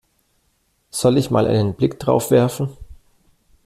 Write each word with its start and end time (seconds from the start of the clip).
Soll 0.89 1.17
ich 1.19 1.29
mal 1.29 1.45
einen 1.45 1.75
Blick 1.75 1.99
drauf 1.99 2.31
werfen? 2.31 2.75